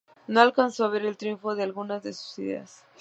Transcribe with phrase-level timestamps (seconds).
[0.25, 2.83] No alcanzó a ver el triunfo de algunas de sus ideas.